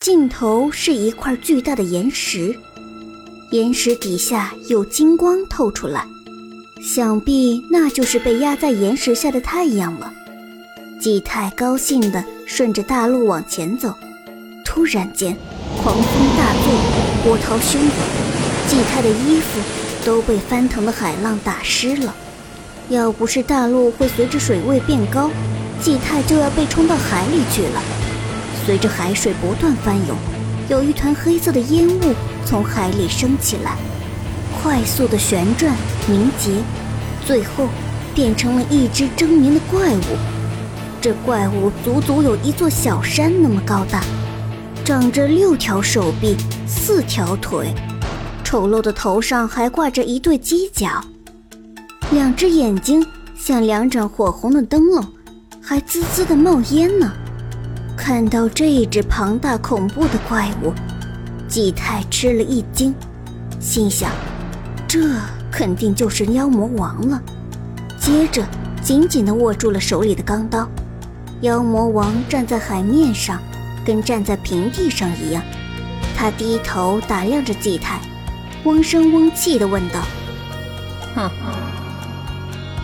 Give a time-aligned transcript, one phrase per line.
[0.00, 2.58] 尽头是一块巨大的岩石，
[3.50, 6.06] 岩石底下有金光透出来，
[6.82, 10.10] 想必那就是被压在岩石下的太阳了。
[10.98, 13.94] 季太高兴地顺着大路往前走，
[14.64, 15.36] 突然间，
[15.82, 16.04] 狂风
[16.38, 16.72] 大作，
[17.22, 17.90] 波涛汹涌，
[18.68, 19.60] 季太的衣服
[20.02, 22.16] 都被翻腾的海浪打湿了。
[22.88, 25.30] 要不是大陆会随着水位变高，
[25.82, 27.82] 季太就要被冲到海里去了。
[28.70, 30.16] 随着海水不断翻涌，
[30.68, 32.14] 有一团黑色的烟雾
[32.46, 33.76] 从海里升起来，
[34.62, 35.74] 快速的旋转
[36.06, 36.52] 凝结，
[37.26, 37.66] 最后
[38.14, 40.16] 变成了一只狰狞的怪物。
[41.00, 44.04] 这怪物足足有一座小山那么高大，
[44.84, 47.74] 长着六条手臂、四条腿，
[48.44, 51.02] 丑陋的头上还挂着一对犄角，
[52.12, 53.04] 两只眼睛
[53.36, 55.04] 像两盏火红的灯笼，
[55.60, 57.12] 还滋滋的冒烟呢。
[58.02, 60.72] 看到这只庞大恐怖的怪物，
[61.46, 62.94] 季太吃了一惊，
[63.60, 64.10] 心想：
[64.88, 64.98] 这
[65.52, 67.20] 肯定就是妖魔王了。
[68.00, 68.42] 接着，
[68.82, 70.66] 紧紧地握住了手里的钢刀。
[71.42, 73.38] 妖魔王站在海面上，
[73.84, 75.42] 跟站在平地上一样。
[76.16, 78.00] 他低头打量着季太，
[78.64, 80.00] 嗡声嗡气地问道
[81.14, 81.30] ：“哼，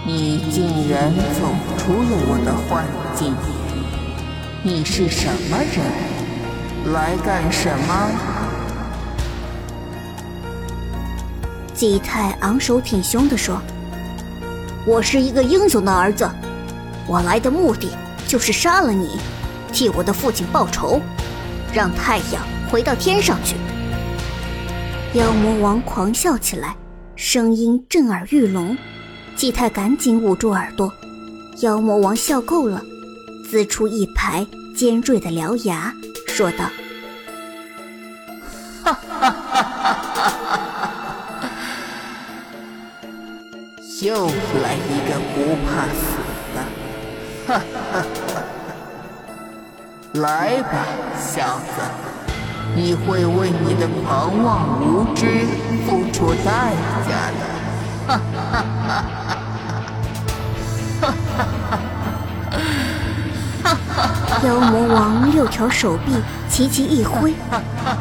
[0.06, 3.34] 你竟然走出了我的幻境！”
[4.66, 6.92] 你是什么人？
[6.92, 8.10] 来干什么？
[11.72, 13.62] 季太昂首挺胸地说
[14.84, 16.28] ：“我是一个英雄的儿子，
[17.06, 17.90] 我来的目的
[18.26, 19.20] 就是杀了你，
[19.72, 21.00] 替我的父亲报仇，
[21.72, 23.54] 让太阳回到天上去。”
[25.16, 26.74] 妖魔王狂笑起来，
[27.14, 28.76] 声音震耳欲聋。
[29.36, 30.92] 季太赶紧捂住耳朵。
[31.60, 32.82] 妖魔王笑够了。
[33.50, 34.44] 呲出一排
[34.74, 35.94] 尖锐的獠牙，
[36.26, 36.68] 说道
[38.82, 39.30] ：“哈哈哈
[39.70, 40.90] 哈哈！
[44.02, 45.98] 又来一个不怕死
[46.54, 46.58] 的，
[47.46, 47.48] 哈
[47.92, 47.94] 哈！
[50.14, 50.84] 来吧，
[51.16, 51.66] 小子，
[52.74, 55.46] 你会为你的狂妄无知
[55.86, 56.74] 付出代
[57.06, 57.40] 价的，
[58.06, 58.54] 哈哈哈
[59.28, 59.38] 哈！
[64.44, 66.12] 妖魔王六条手臂
[66.48, 67.32] 齐齐一挥，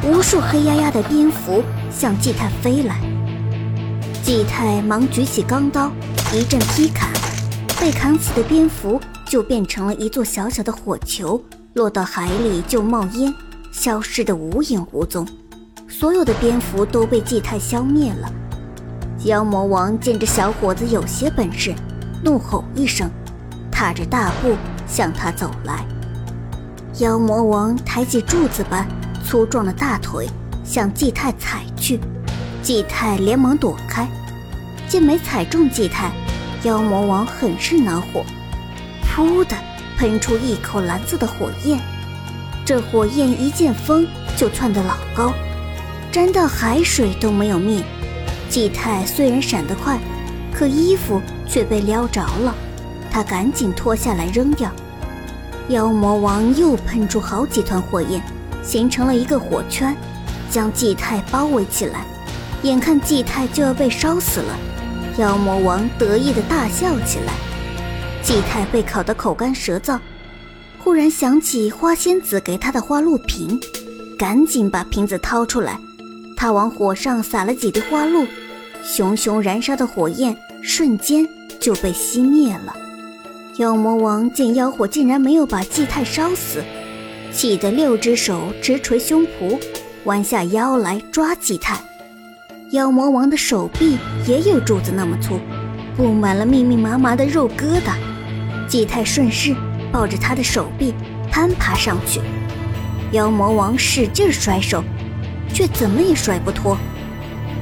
[0.04, 3.00] 无数黑压压的蝙蝠向季太飞来。
[4.22, 5.90] 季太忙举起钢刀，
[6.34, 7.10] 一阵劈砍，
[7.80, 11.42] 被砍死的蝙蝠就变成了一座小小的火球，
[11.74, 13.34] 落到海里就冒烟，
[13.72, 15.26] 消失得无影无踪。
[15.88, 18.30] 所有的蝙蝠都被季太消灭了。
[19.24, 21.74] 妖魔王见这小伙子有些本事，
[22.24, 23.10] 怒吼一声，
[23.72, 24.54] 踏着大步
[24.86, 25.86] 向他走来。
[27.00, 28.88] 妖魔王抬起柱子般
[29.22, 30.30] 粗壮的大腿，
[30.64, 32.00] 向季太踩去。
[32.64, 34.08] 季太连忙躲开，
[34.88, 36.10] 见没踩中季太，
[36.64, 38.24] 妖魔王很是恼火，
[39.04, 39.58] 噗的
[39.98, 41.78] 喷出一口蓝色的火焰。
[42.66, 44.08] 这火焰一见风
[44.38, 45.34] 就窜得老高，
[46.14, 47.84] 沾到海水都没有灭。
[48.50, 50.00] 季太虽然闪得快，
[50.54, 52.56] 可衣服却被撩着了，
[53.12, 54.72] 他赶紧脱下来扔掉。
[55.70, 58.22] 妖魔王又喷出好几团火焰，
[58.64, 59.96] 形成了一个火圈，
[60.50, 62.06] 将季太包围起来。
[62.62, 64.56] 眼看季太就要被烧死了，
[65.18, 67.34] 妖魔王得意的大笑起来。
[68.22, 70.00] 季太被烤得口干舌燥，
[70.80, 73.60] 忽然想起花仙子给他的花露瓶，
[74.20, 75.80] 赶紧把瓶子掏出来。
[76.38, 78.26] 他往火上撒了几滴花露，
[78.84, 81.28] 熊熊燃烧的火焰瞬间
[81.60, 82.76] 就被熄灭了。
[83.58, 86.62] 妖魔王见妖火竟然没有把季太烧死，
[87.32, 89.58] 气得六只手直捶胸脯，
[90.04, 91.80] 弯下腰来抓季太。
[92.72, 95.40] 妖魔王的手臂也有柱子那么粗，
[95.96, 97.94] 布满了密密麻麻的肉疙瘩。
[98.68, 99.56] 季太顺势
[99.90, 100.94] 抱着他的手臂
[101.32, 102.20] 攀爬上去，
[103.14, 104.84] 妖魔王使劲甩手，
[105.54, 106.78] 却怎么也甩不脱。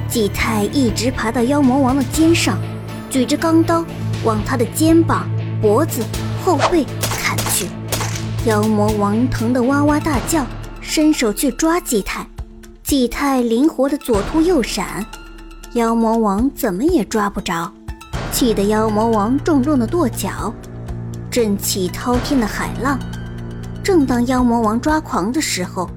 [0.08, 2.58] 季太一直爬到妖魔王的肩上，
[3.08, 3.84] 举着钢刀
[4.24, 5.30] 往他的肩膀。
[5.64, 6.04] 脖子、
[6.44, 7.66] 后背砍去，
[8.44, 10.44] 妖魔王疼得哇哇大叫，
[10.82, 12.26] 伸手去抓季太，
[12.82, 15.02] 季太灵活的左突右闪，
[15.72, 17.72] 妖魔王怎么也抓不着，
[18.30, 20.52] 气得妖魔王重重的跺脚，
[21.30, 22.98] 震起滔天的海浪。
[23.82, 25.88] 正当妖魔王抓狂的时候，